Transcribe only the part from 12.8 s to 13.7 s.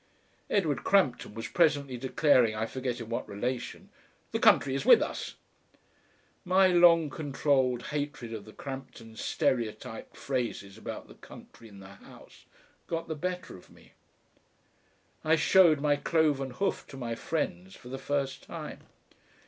got the better of